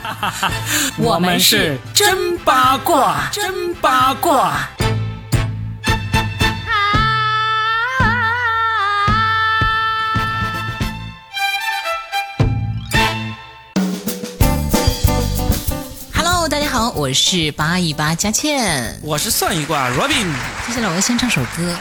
[0.98, 4.68] 我们是真八卦，真八卦。
[16.14, 20.32] Hello，大家好，我是八一八佳倩，我是算一卦 Robin。
[20.66, 21.76] 接下来我要先唱首歌。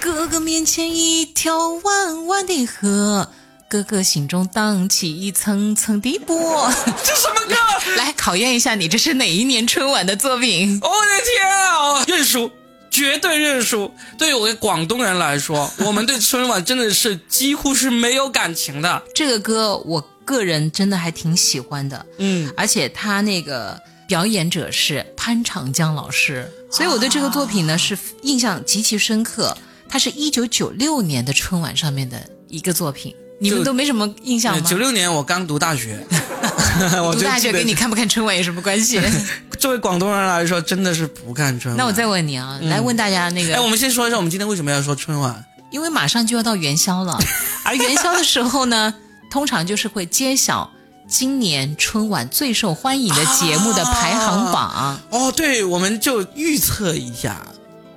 [0.00, 3.30] 哥哥面前一条弯弯的河，
[3.70, 6.68] 哥哥心中荡起一层层的波。
[7.04, 7.54] 这什么歌？
[7.96, 10.76] 来考验一下你，这是哪一年春晚的作品？
[10.82, 12.04] 我的天啊！
[12.08, 12.50] 认输，
[12.90, 13.94] 绝对认输。
[14.18, 19.00] 对于我们广东人来说，我们对春晚真的是几乎是没有感情的。
[19.14, 22.04] 这个歌，我个人真的还挺喜欢的。
[22.18, 29.56] 嗯，而且他那个表演者是潘长江老师，所以我对这个作品呢是印象极其深刻。
[29.88, 34.62] 它是一九九六年的春晚上面的一个作品，你们都没什么印象吗？
[34.68, 35.98] 九六年我刚读大学，
[37.12, 39.00] 读大学跟你看不看春晚有什么关系？
[39.58, 41.78] 作为广东人来说，真的是不看春晚。
[41.78, 45.42] 那我再问你啊，来问大家那个，哎，我们先说一下，我们今天为什么要说春晚？
[45.70, 47.18] 因为马上就要到元宵了，
[47.64, 48.92] 而元宵的时候呢，
[49.30, 50.70] 通常就是会揭晓
[51.08, 55.00] 今年春晚最受欢迎的节目的排行榜。
[55.10, 57.40] 哦，对，我们就预测一下。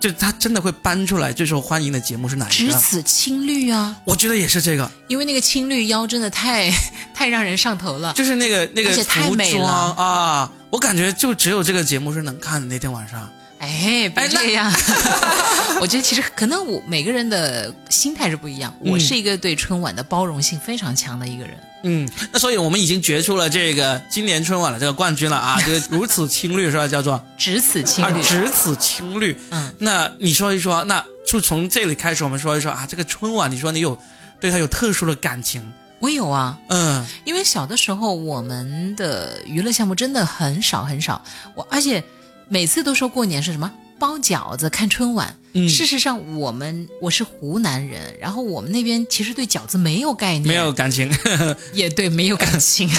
[0.03, 2.73] 就他真的会搬出来最受欢迎的节目是哪一个？
[2.73, 3.95] 只此青绿啊！
[4.03, 6.69] 我觉得也是这个，因为那个青绿腰真的太
[7.15, 13.29] 太让人上头了，就是那个那个服装啊，我感觉就只有这个节目是能看的那天晚上。
[13.63, 14.71] 哎，别这样！
[15.79, 18.73] 我觉得其实可能我每个人的心态是不一样。
[18.79, 21.57] 我是一个对春晚的包容性非常强的一个人。
[21.85, 25.59] 嗯，那所以我们已经决出了这个今年春晚的这个冠军了啊！
[25.65, 26.87] 就是如此青绿是吧？
[26.87, 29.37] 叫做只此青绿，只此青绿。
[29.49, 33.97] 嗯，那你说一说，那就从这里开始，我们说一说啊，这个春晚，你说你有
[34.39, 35.61] 对他有特殊的感情？
[35.99, 41.21] 我有啊，嗯，因为小的时候我们的娱乐项目真的很少很少，
[41.53, 42.01] 我而且
[42.49, 43.71] 每次都说过年是什么？
[43.99, 51.09] 包饺子看春晚，嗯事实上我们我是湖南人，然后我们那边其实对饺子没有概念，没有感情，
[51.73, 52.89] 也对没有感情。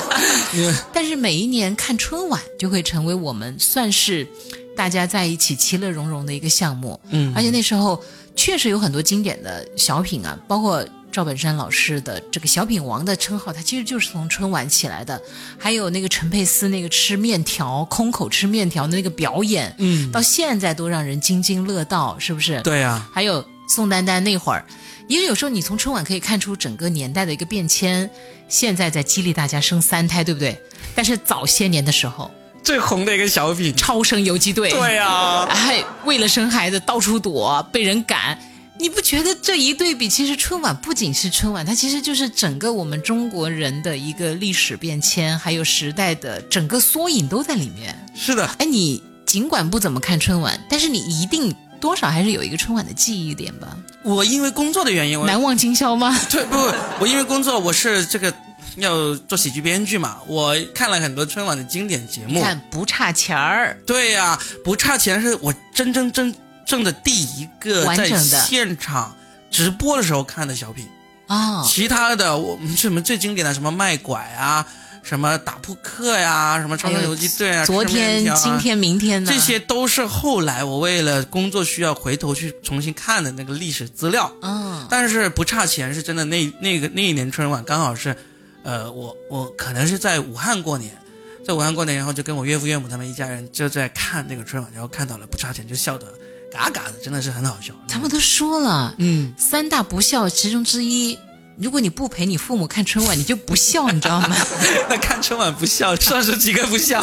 [0.94, 4.26] 但是每一年看春晚就会成为我们算是
[4.74, 6.98] 大家在一起其乐融融的一个项目。
[7.10, 8.02] 嗯，而且那时候
[8.34, 10.82] 确实有很多经典的小品啊，包括。
[11.16, 15.18] 赵本山老师的这个“小品王”的称号，他其实就是从春晚起来的。
[15.58, 22.60] 还有那个陈佩斯那个吃面条、空口吃面条的那个表演，嗯，到现在都让人津津乐道，是不是？
[22.60, 23.08] 对呀。
[23.10, 24.62] 还有宋丹丹那会儿，
[25.08, 28.10] 因为有时候你从春晚可以看出整个年代的一个变迁。
[28.46, 30.60] 现在在激励大家生三胎，对不对？
[30.94, 32.30] 但是早些年的时候，
[32.62, 38.38] 最红的一个小品《超生游击队》，对呀，还为了生孩子到处躲，被人赶。
[38.78, 47.96] 你不觉得这一对比，其实春晚不仅是春晚，它其实就是整个我们中国人的一个历史变迁，还有时代的整个缩影都在里面。
[48.14, 53.76] 是的，哎，你尽管不怎么看春晚，但是你一定多少还是有一个春晚的记忆点吧？
[54.02, 56.16] 我因为工作的原因，难忘今宵吗？
[56.30, 56.56] 对，不，
[57.00, 58.32] 我因为工作，我是这个
[58.76, 63.78] 要做喜剧编剧嘛，我看了很多春晚的经典节目，看不差钱儿。
[63.86, 66.34] 对呀，不差钱是我真真真。
[66.66, 69.16] 正的第一个在现场
[69.50, 70.86] 直播的时候看的小品。
[71.28, 74.64] 啊，其他的我们什么最经典的什么卖拐啊，
[75.02, 84.32] 什么打扑克呀，什么超生游击队啊，昨天、今天、明天的，这些都是后来我为了工作需要回头去重新看的那个历史资料。
[84.40, 88.16] 嗯，但是不差钱是真的，那那个那一年春晚刚好是，
[88.62, 90.96] 呃，我我可能是在武汉过年，
[91.44, 96.06] 在武汉过年，然后就跟我岳父岳母他们一家人就在看那个春晚，然后看到了不差钱就笑得。
[96.56, 97.74] 嘎嘎的，真的是很好笑。
[97.86, 101.18] 他们都说了，嗯，三大不孝其中之一，
[101.58, 104.36] 如果你不陪你父母看春晚，你就不孝，你知道吗？
[104.88, 107.02] 那 看春晚不孝，算是几个不孝？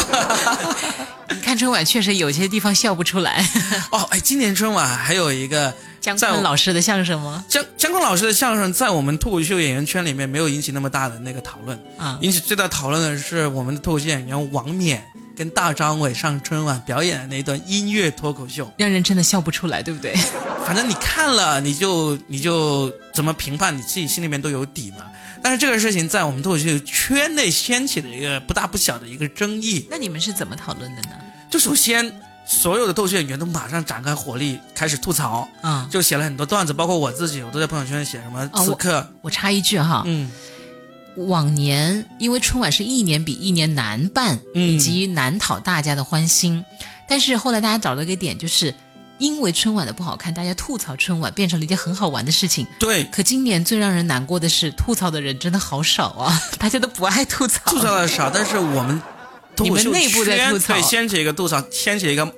[1.29, 3.47] 你 看春晚确实有些地方笑不出来。
[3.91, 7.45] 哦，哎，今年春晚还有一个姜昆老师的相声吗？
[7.47, 15.03] 姜姜昆老师的相声在我们脱口秀演员圈里面没有引起那么大的那个讨论啊，引起最大讨论的是我们的脱口秀演员王冕。
[15.35, 20.15] 跟大张伟上春晚表演的那段音乐脱口秀，让人真的笑不出来，对不对？
[20.65, 25.05] 反正你看了，你就你就怎么评判，你自己心里面都有底嘛。
[25.41, 29.85] 但是这个事情在我们脱口秀圈内掀起了一个不大不小的一个争议。
[29.91, 31.09] 那你们是怎么讨论的呢？
[31.49, 32.09] 就首先，
[32.45, 39.05] 所有的脱口秀演员都马上展开火力开始吐槽，啊，就写了很多段子，包括我自己，我都在朋友圈写什么此刻。
[39.21, 40.31] 我插一句哈，嗯。
[41.17, 46.63] 往年因为春晚是一年比一年难办，以及难讨大家的欢心，
[47.07, 48.73] 但是后来大家找到一个点，就是
[49.19, 52.65] 因为春晚的不好看，大家吐槽春晚变成了一件很好玩的事情。
[52.79, 56.41] 对，可今年最让人难过的是，吐槽的人真的好少啊！
[56.57, 58.99] 大家都不爱吐槽，吐槽的少，但是我们
[59.59, 62.33] 你们内部在吐槽，对，掀起一个吐槽，掀起一个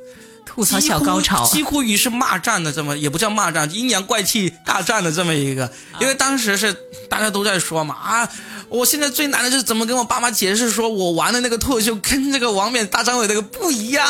[0.45, 6.75] 吐槽小高潮，几乎于是骂战的这么，也不叫骂战，阴阳怪气大战的这么一个，因为当时是
[7.09, 8.29] 大家都在说嘛啊。
[8.69, 14.05] 我现在最难的就是怎么跟我爸妈解释，说我玩的那个脱口秀跟那个王冕大张伟那个不一样，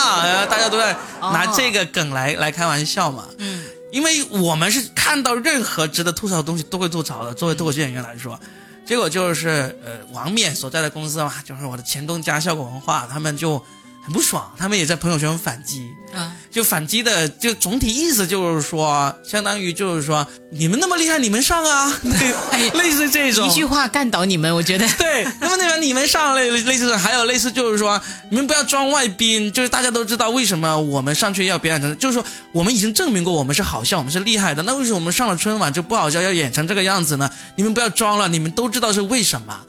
[0.50, 3.26] 大家都在拿这个梗来来开玩笑嘛。
[3.38, 8.40] 嗯，因为我们是看到任何值得吐槽的东西都会吐槽的，作为脱口秀演员来说，
[8.86, 13.64] 结果就是呃，王冕所在的公司嘛，就是我的前东家效果文化，他们就。
[14.06, 23.48] 很不爽，他们也在朋友圈反击，啊，就反击的，就总体意思就是说，相当于就是说，你们那么厉害，你们上啊， 对类似这种。
[23.48, 24.88] 一句话干倒你们，我觉得。
[25.00, 28.00] 对，那么那边你们上类类似，还有类似就是说，
[28.30, 37.28] 你们不要装外宾，就是大家都知道为什么我们上去要表演成，就是说我们已经证明过我们是好笑，我们是厉害的，那为什么我们上了春晚就不好笑，要演成这个样子呢？
[37.56, 39.60] 你们不要装了，你们都知道是为什么。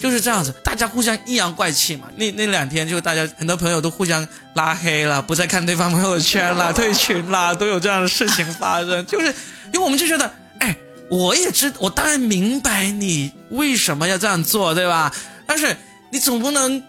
[0.00, 2.08] 就是这样子，大家互相阴阳怪气嘛。
[2.16, 9.04] 那那两天就大家很多朋友都互相拉黑了，不再看对方朋友圈了，退群了， 都有这样的事情发生。
[9.06, 9.26] 就是
[9.72, 10.76] 因为我们就觉得，哎，
[11.10, 15.12] 我也知，我当然明白你为什么要这样做，对吧？
[15.46, 15.76] 但是
[16.10, 16.82] 你总不能。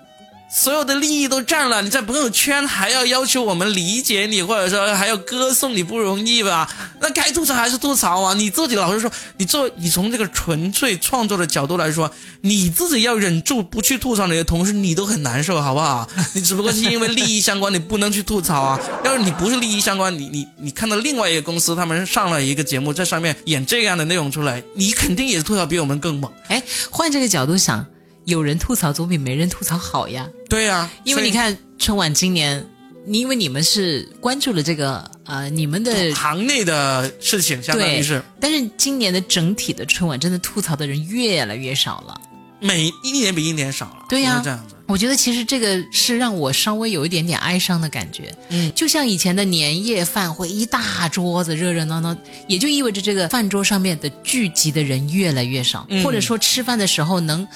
[0.49, 6.69] 所有的利益都占了，你在朋友圈还要要求我们理解你，或者说还要歌颂你，不容易吧？
[7.01, 8.33] 那该吐槽还是吐槽啊！
[8.33, 12.09] 你自己老实说，你做你从这个纯粹创作的角度来说，
[12.41, 16.07] 你自己要忍住不去吐槽你的同事，你都很难受，好不好？
[16.33, 18.79] 你只不过是因为利益相关，你不能去吐槽啊。
[19.03, 26.31] 要是你不是利益相关，你你你看到另外一个公司他们上了一个节目，在上面演这样的内容出来，你肯定也吐槽比我们更猛。
[26.47, 27.85] 哎，换这个角度想。
[28.27, 30.27] 有人吐槽总比没人吐槽好呀。
[30.50, 32.65] 对呀，因为你看春晚今年，
[33.06, 38.21] 你因为你们是关注了这个呃你们的行内的事情，相当于是。
[38.38, 42.19] 但是今年的整体的春晚，真的吐槽的人越来越少了，
[42.59, 44.06] 每一年比一年少了。
[44.09, 44.75] 对呀，这样子。
[44.88, 48.35] 我觉得其实这个是让我稍微有一点点哀伤的感觉。
[48.50, 52.13] 嗯，就像以前的年夜饭会一大桌子热热闹闹，
[52.50, 57.47] 也就意味着这个饭桌上面的聚集的人越来越少，或者说吃饭的时候能。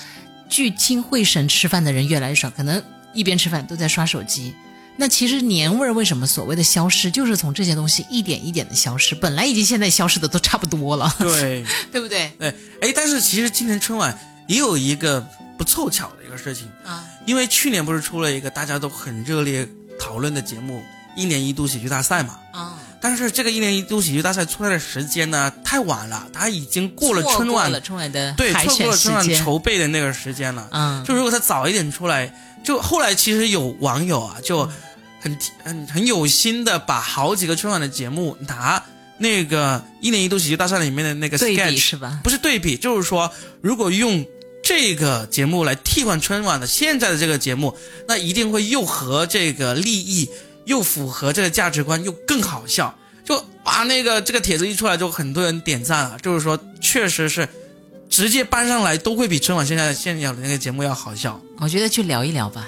[0.52, 2.84] 聚精会神吃饭的人越来越少，可能
[3.14, 4.54] 一边吃饭都在刷手机。
[4.98, 9.16] 那其实年味儿为什么所谓的消失，就是从这些东西一点一点的消失。
[9.16, 12.32] 本来已经现在消失的都差不多了，对 对不对？
[12.38, 14.16] 对，哎，但是其实今年春晚
[14.48, 15.26] 也有一个
[15.58, 19.68] 不凑巧的一个事情啊，因为去年不是出了一个大家都很热烈
[19.98, 20.84] 讨论的节目——
[21.16, 22.38] 一年一度喜剧大赛嘛？
[22.52, 22.78] 啊。
[23.02, 30.68] 但是这个一年一度喜剧大赛出来的时间呢太晚了，它已经过了春晚了春晚的对错过了春晚筹备的那个时间了。
[30.72, 32.32] 嗯，就如果它早一点出来，
[32.64, 34.70] 就后来其实有网友啊就
[35.20, 38.84] 很很很有心的把好几个春晚的节目拿
[39.18, 42.20] 那个一年一度喜剧大赛里面的那个 sketch 是吧？
[42.24, 43.32] 不是对比，就是说
[43.62, 44.24] 如果用
[44.64, 47.76] 这个节目来替换春晚的现在的这个节目，
[48.08, 50.30] 那一定会又和这个利益。
[50.72, 56.18] 又符合这个价值观，又更好笑，就啊那个这个帖子一出来，就很多人点赞了。
[56.20, 57.46] 就是说，确实是
[58.10, 61.40] 直接搬上来，都会比春晚现在现有的那个节目要好笑。
[61.60, 62.66] 我觉得去聊一聊吧，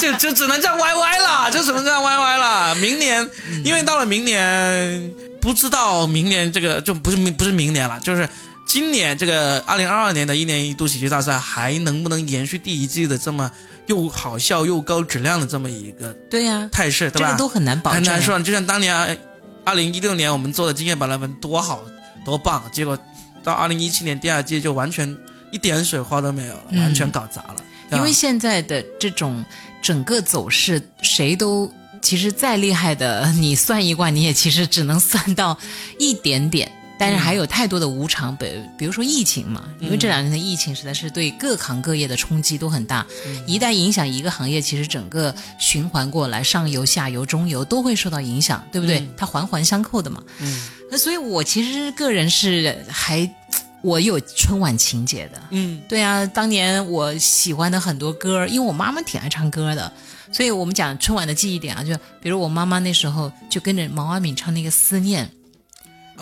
[0.00, 2.74] 就就只能这样歪歪了，就只能这样歪歪了。
[2.76, 3.28] 明年，
[3.62, 8.26] 因为到了明年，不知道明年这个就不是明不是明年了，就是
[8.66, 13.50] 今年这个二零二二年的一年一度喜剧大赛还能不能延续第一季的这么。
[13.86, 17.28] 又好笑又高质量的这么一个对呀态势，对吧？
[17.28, 18.38] 这个都很难保证，很难说。
[18.40, 19.18] 就像当年
[19.64, 21.82] 二零一六年我们做的《经验百乐文》多好
[22.24, 22.98] 多棒，结果
[23.42, 25.16] 到二零一七年第二季就完全
[25.50, 27.56] 一点水花都没有了，完全搞砸了。
[27.92, 29.44] 因为现在的这种
[29.82, 31.70] 整个走势，谁都
[32.00, 35.58] 其实再厉害的，你算一卦，你也其实只能算到
[35.98, 36.72] 一点点。
[37.02, 38.46] 但是还有太多的无常，比
[38.78, 43.04] 比如说疫情嘛，因为这两年的疫情实在是对各行各业的冲击都很大，
[43.44, 49.04] 一旦影响一个行业，其实整个循环过来，上游、下游、中游都会受到影响，对不对？
[49.16, 50.22] 它环环相扣的嘛。
[50.38, 53.28] 嗯，那所以我其实个人是还
[53.82, 55.42] 我有春晚情节的。
[55.50, 59.92] 嗯，对啊，当年我喜欢的很多歌，因为我妈妈挺爱唱歌的，
[60.30, 65.26] 所以我们讲春晚的记忆点啊，就比如我妈妈那时候就跟着毛阿敏唱那个《思念》。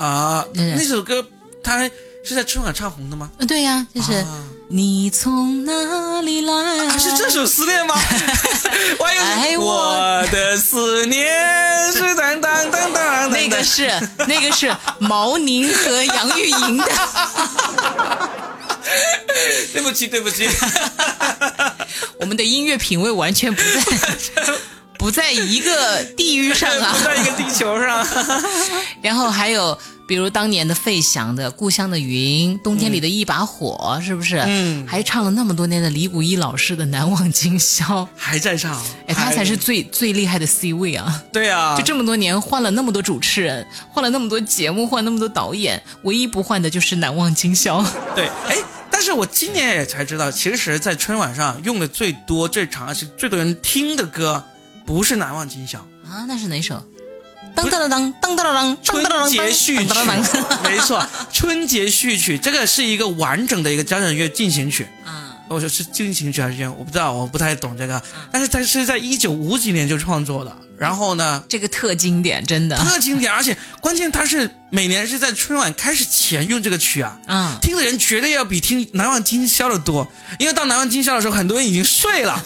[0.01, 1.23] 啊，那首歌
[1.63, 1.89] 他
[2.25, 3.31] 是在春晚唱红的吗？
[3.39, 4.25] 嗯，对呀，就是
[4.69, 6.99] 你从哪里来？
[6.99, 7.95] 是这首思念吗？
[9.37, 13.91] 爱我的思念是当当当当，那个是
[14.27, 16.85] 那个是毛宁和杨钰莹的。
[19.73, 20.49] 对不起，对不起，
[22.19, 23.69] 我们的音乐品味完全不在。
[25.01, 28.07] 不在一个地域上啊， 不在一个地球上。
[29.01, 29.77] 然后还有。
[30.07, 34.39] 比如当年的费翔的《故乡的云》，冬天里的一把火，是不是？
[34.45, 37.85] 嗯，还唱了那么多年的李谷一老师的《难忘今宵》，
[38.19, 38.77] 还在唱。
[39.07, 41.23] 哎，他才是最最厉害的 C 位啊！
[41.33, 47.81] 对啊，就这么多年换了那么多主持人，换了那么多节目，换那么多导演，唯一不换的就是《难忘今宵》。
[48.17, 48.57] 对，哎，
[48.91, 54.45] 但是我今年也才知道，其实，在春晚上用的最多、最长而且最多人听的歌，
[54.87, 56.83] 不是《难忘今宵》啊，那是哪首？
[57.55, 59.95] 当当当当当当当，春节序曲，
[60.63, 64.87] 没错，春节序曲，这个是一个完整的一个交响乐进行曲。
[65.07, 68.01] 嗯，我说是进行曲还是我不知道，我不太懂这个。
[68.31, 77.19] 但是它是在一九五几年就创作的，然后呢，这个特经典，真的特经典，而且关键它是每年是在春晚开始前用这个曲啊。
[77.27, 80.07] 嗯，听的人绝对要比听《难忘今宵》的多，
[80.39, 82.41] 因为到《难忘今宵》的时候，很多人已经睡了。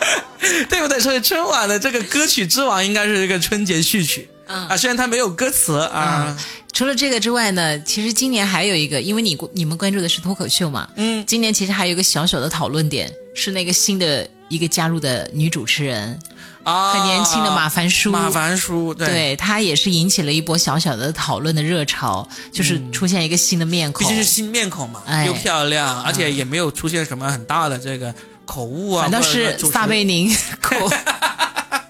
[0.68, 1.00] 对不对？
[1.00, 6.36] 所以春晚的这个歌曲之王应该是这个春节序曲啊，虽然它没有歌词啊。
[6.72, 16.20] 除了这个之外呢，其实今年还有一个，因为你你们关注的是脱口秀嘛，嗯，今年其实还有一个小小的讨论点，是那个新的一个加入的女主持人
[16.64, 28.14] 啊，很年轻的马凡舒，马凡舒，对，她也是引起了一波小小的讨论的热潮，就是出现一个新的面孔，毕竟是新面孔嘛，又漂亮，而且也没有出现什么很大的这个。
[28.46, 30.90] 口误啊，反倒是撒贝宁口，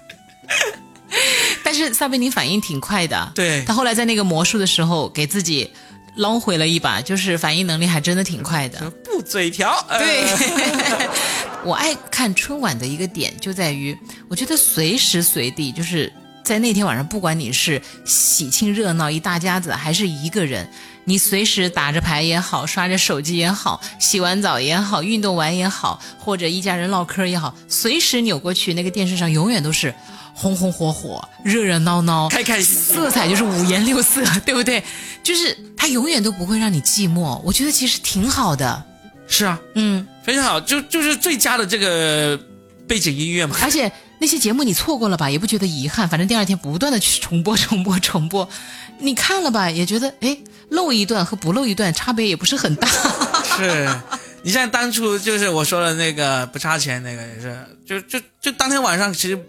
[1.63, 3.31] 但是撒贝宁反应挺快的。
[3.33, 5.71] 对，他后来在那个魔术的时候，给自己
[6.15, 8.89] 捞回了一把，就是反应能力还真的挺快的。
[9.05, 10.25] 不嘴瓢，对。
[11.63, 13.97] 我爱看春晚的一个点就在于，
[14.29, 16.11] 我觉得随时随地就是
[16.43, 20.67] 在那天晚上，不管你是喜庆热闹一大家子，还是一个人。
[21.09, 29.95] 你随时打着牌也好，刷着手机也好，洗完澡也好，运动完也好，或者一家人唠嗑也好，随时扭过去，那个电视上永远都是
[30.33, 34.83] 红红火火、热热闹闹、开开心，色彩就是五颜六色， 对不对？
[35.23, 37.39] 就是它永远都不会让你寂寞。
[37.41, 38.83] 我觉得其实挺好的。
[39.29, 42.37] 是啊，嗯，非常好，就就是最佳的这个
[42.85, 43.55] 背景音乐嘛。
[43.61, 48.49] 而且那些节目你错过了吧，也不觉得遗憾，反正第二天不断的去重播、 重播、重播，
[48.99, 50.37] 你看了吧，也觉得哎。
[50.69, 52.87] 漏一段和不露一段 差别也不是很大。
[53.57, 53.89] 是，
[54.43, 59.39] 你像当初就是我说的那个不差钱那个也是，就就就当天晚上其实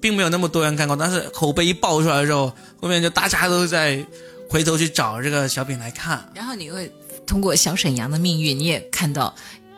[0.00, 4.04] 并没有那么多人看过，但是口碑一爆出来之后，后面就大家都在
[4.48, 6.30] 回头去找这个小品来看。
[6.34, 6.92] 然后你会
[7.26, 9.34] 通过小沈阳的命运，你也看到。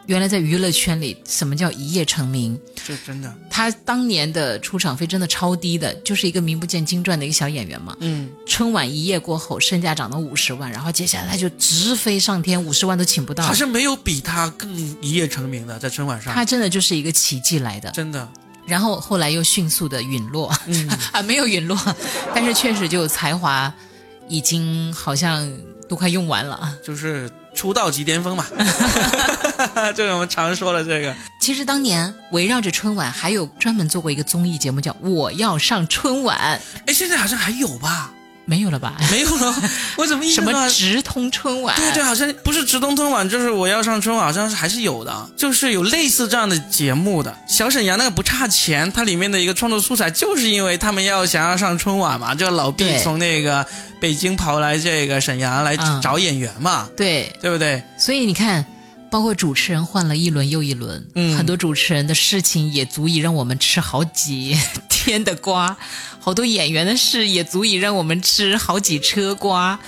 [0.09, 2.59] 原来在娱乐圈里，什么叫一夜成名？
[2.83, 3.31] 是真的。
[3.51, 7.95] 他当年的出场费真的超低的，就是一个名不见经传的一个小演员嘛。
[8.01, 8.31] 嗯。
[8.47, 13.45] 春晚一夜过后，身价涨到五十万，然后接下来他就直飞上天，五十万都请不到。
[13.45, 16.33] 好像没有比他更一夜成名的，在春晚上。
[16.33, 17.91] 他真的就是一个奇迹来的。
[17.91, 18.27] 真的。
[18.67, 20.49] 然后后来又迅速的陨落，
[21.13, 21.79] 啊，没有陨落，
[22.35, 23.71] 但是确实就才华
[24.27, 25.47] 已经好像
[25.87, 26.75] 都快用完了。
[26.83, 28.47] 就是出道即巅峰嘛。
[29.97, 31.13] 就是我们常说的这个。
[31.41, 36.39] 其实当年围绕着春晚，还有专门做过一个综艺节目，叫《我要上春晚》。
[36.87, 38.13] 哎，现在好像还有吧。
[38.49, 38.95] 没有了吧？
[39.11, 39.55] 没有了，
[39.97, 41.77] 我怎么什么直通春晚？
[41.77, 47.37] 对对，好像不是直通春晚，就是我要上春晚，好像是还是有的，就是有类似这样的节目的。
[47.47, 53.67] 小沈阳那个不差钱，它里面的一个创作素材，就是因为他们要想要上春晚嘛，就老毕从那个
[54.01, 57.83] 北京跑来这个沈阳来找演员嘛，对对不对？
[57.99, 58.65] 所以你看。
[59.11, 64.57] 包括主持人换了一轮又一轮，嗯，很多主持人的事情也足以让我们吃好几
[64.89, 65.77] 天的瓜，
[66.21, 69.79] 好多演员的事也足以让我们吃好几车瓜。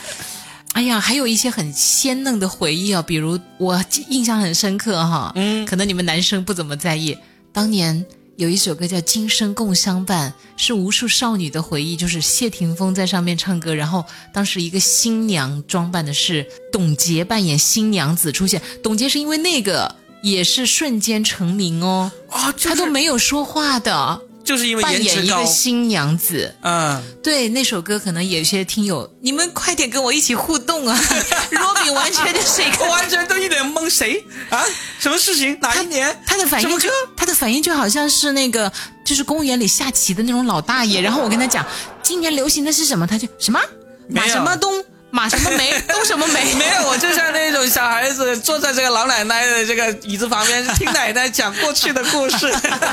[0.72, 7.16] 哎呀，还有一些很鲜嫩的回忆啊，比如我印象很深刻哈，嗯，可能你们男生不怎么在意，
[7.52, 8.06] 当年。
[8.40, 11.94] 有一首歌叫《今生共相伴》，是无数少女的回忆。
[11.94, 18.62] 就是谢霆锋在上面唱歌，然后当时一个新娘装扮的是董洁扮演新娘子出现。
[18.82, 24.22] 董洁是因为那个也是瞬间成名哦，啊，她都没有说话的。
[24.50, 31.00] 就是因为扮演一个新娘子，嗯，对那首歌，可能有些听友，你们快点跟我一起互动啊！
[31.52, 34.60] 罗比完全就是一个，完全都一脸懵，谁啊？
[34.98, 35.56] 什么事情？
[35.60, 36.20] 哪一年？
[36.26, 38.72] 他的反应就，他的反应就好像是那个，
[39.04, 40.98] 就是公园里下棋的那种老大爷。
[41.06, 41.64] 然后我跟他讲，
[42.02, 43.06] 今年流行的是什么？
[43.06, 43.60] 他就什么
[44.08, 44.84] 马什么东。
[45.10, 46.54] 马什么梅， 东什么梅？
[46.54, 52.52] 没有，我就像那种小孩子坐在这个老奶奶的这个椅子旁边，听奶奶讲过去的故事，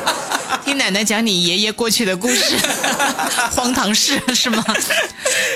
[0.65, 2.57] 听奶奶讲你爷爷过去的故事，
[3.51, 4.63] 荒唐事是吗？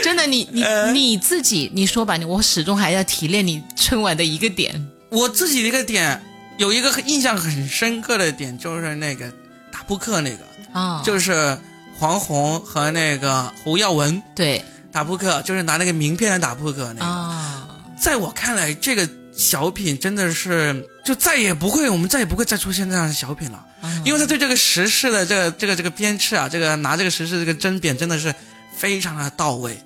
[0.03, 0.63] 真的，你你
[0.93, 4.87] 你自己你说吧，我始终还要提炼你春晚的一个点。
[5.09, 6.21] 我自己的一个点，
[6.57, 9.25] 有一个印象很深刻的点，就是那个
[9.71, 11.57] 打扑克那个，啊，就是
[11.97, 17.05] 黄宏和那个胡耀文对打扑克，就是拿那个名片来打扑克那个。
[17.05, 17.67] 啊，
[17.99, 28.33] 在我看来，这个小品真的是就再也不会，我们再也不会再出现这样的小品了，嗯因为他对这个时事的这个这个这个鞭笞啊，这个拿这个时事这个针砭真的是
[28.75, 29.77] 非常的到位。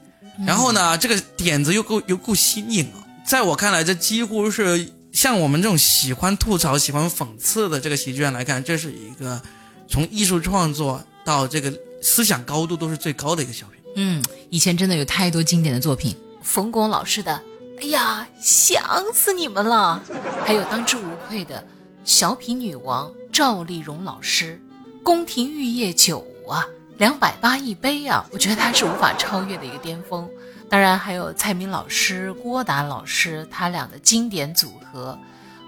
[0.46, 3.00] 然后呢，这个点子又够又够新颖啊！
[3.26, 9.42] 在我看来，这几乎是像我们这种喜欢吐槽、喜欢讽刺的这个喜剧人来看，这是一个
[9.88, 13.82] 从艺术创作到这个思想高度都是最高的一个小品。
[13.96, 17.42] 嗯，以前真的有太多经典的作品，冯巩老师的，
[17.82, 20.02] 哎呀，想死你们了，
[20.46, 21.66] 还有当之无愧的
[22.04, 24.62] 小品女王赵丽蓉老师，
[25.02, 26.66] 宫廷玉液酒啊，
[26.98, 30.30] 两百八一杯啊，我觉得她是无法超越的一个巅峰。
[30.68, 35.18] 当然还有蔡明老师、郭达老师他俩的经典组合，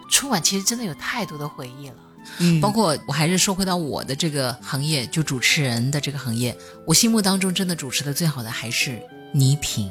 [0.09, 1.95] 春晚其实真的有太多的回忆了。
[2.39, 6.55] 嗯包括我还是说回到我的这个行业，就主持人的这个行业，
[6.85, 9.89] 我心目当中真的主持的最好的还是倪萍。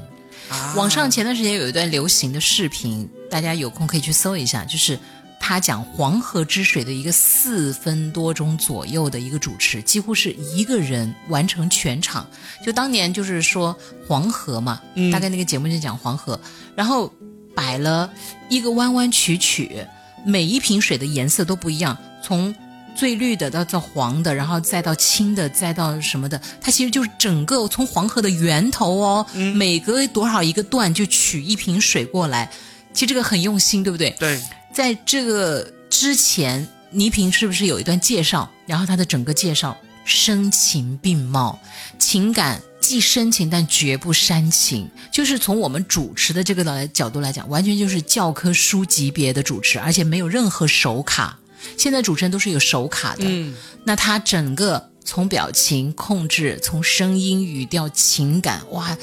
[0.49, 4.99] 啊网上前段时间有一段流行的视频，大家有空可以去搜一下，就是
[5.41, 12.29] 他讲黄河之水的一个四分多钟左右的一个主持，几乎是一个人完成全场。
[12.65, 13.77] 就当年就是说
[14.07, 16.39] 黄河嘛，嗯大概那个节目就讲黄河，
[16.77, 17.13] 然后
[17.55, 18.13] 摆了
[18.49, 19.85] 一个弯弯曲曲，
[20.25, 22.53] 每一瓶水的颜色都不一样，从
[22.97, 32.51] 最绿的到到黄的，然后再到青的，再到什么的，它其实就是整个从黄河的源头哦，每隔多少一个段就取一瓶水过来，
[32.93, 34.11] 其实这个很用心，对不对？
[34.19, 34.43] 对，
[34.73, 38.51] 在这个之前，倪萍是不是有一段介绍？
[38.67, 41.57] 然后她的整个介绍声情并茂，
[42.01, 51.39] 情感既深情但绝不煽情，就是从我们主持的这个来角度来讲，完全就是教科书级别的主持，而且没有任何手卡。
[51.77, 58.97] 现在主持人都是有手卡的，嗯，那他整个从表情控制，从声音、语调、情感，哇，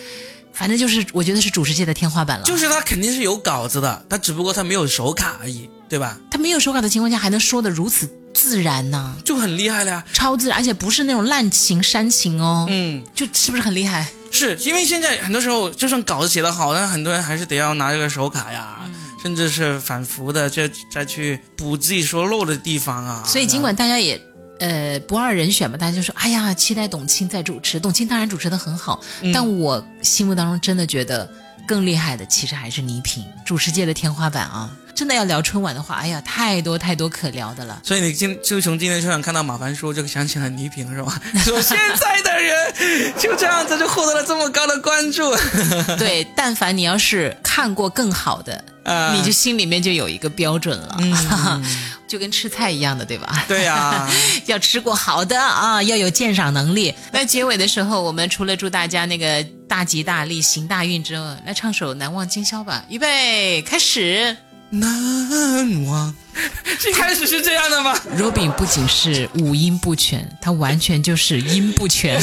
[0.53, 2.43] 反正就是我觉得是主持界的天花板了。
[2.45, 6.17] 就是他肯定是有稿子的，他只不过他没有手卡而已，对吧？
[6.29, 10.03] 他没有手卡的情况下，还能说的如此自然呢、就很厉害了呀。
[10.11, 14.07] 超自然，而且不是那种滥情煽情哦，嗯，就是不是很厉害？
[14.31, 18.79] 是因为现在很多时候，就算稿子写得好，但很多人还是得要拿这个手卡呀，
[19.23, 23.23] 甚至是反复的再再去补自己说漏的地方啊。
[23.25, 24.21] 所以尽管大家也
[24.59, 29.01] 呃不二人选嘛，大家就说哎呀，期待董卿在主持，董卿当然主持的很好，
[29.33, 31.31] 但我心目当中真的觉得
[31.65, 34.69] 更厉害的其实还是倪萍，主持界的天花板啊！
[34.95, 37.81] 真的要聊春晚的话，哎呀，太多太多可聊的了。
[37.83, 41.19] 所以你今就从今天春晚看到马凡叔，就想起了倪萍是吧？
[41.43, 45.35] 说现在的人就这样子就获得了这么高的关注，
[45.97, 51.63] 对，但凡你要是看过更好的， 啊你就心里面就有一个标准了，嗯
[52.07, 53.43] 就跟吃菜一样的，对吧？
[53.47, 54.07] 对呀、
[54.45, 56.93] 要吃过好的啊，要有鉴赏能力。
[57.11, 62.85] 那结尾的时候，我们除了祝大家那个大吉大利、行大运之后，来唱首《难忘今宵》吧。
[62.87, 64.37] 预备，开始。
[64.73, 66.13] 难忘。
[66.89, 72.19] 一开始是这样的吗？Robin 不仅是五音不全，他完全就是音不全，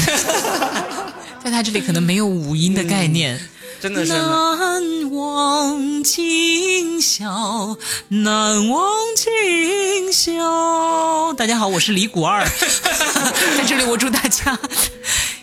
[1.45, 3.41] 在他这里可能没有五音的概念。
[3.81, 4.13] 真的是。
[4.13, 7.77] 难忘今宵，
[8.09, 11.33] 难忘今宵。
[11.35, 12.45] 大家好，我是李谷二，
[13.57, 14.59] 在这里我祝大家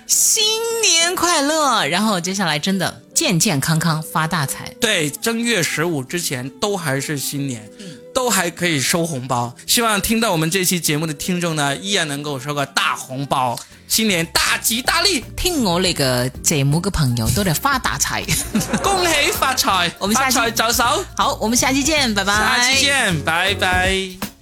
[0.06, 0.44] 新
[0.82, 4.72] 年快乐，然后接下来真的健健康康发大财。
[4.80, 7.68] 对，正月十五之前都还是新年，
[8.14, 9.52] 都还可以收红包。
[9.66, 18.24] 希望听到我们这期节目的听众呢，依然能够收个大红包，新年大吉大利，听我那个节目嘅朋友都得发大财。
[18.84, 20.84] 恭喜发财， 我们下期發財就手，
[21.16, 22.34] 好，我们下期见，拜拜。
[22.36, 24.37] 下期見，拜拜。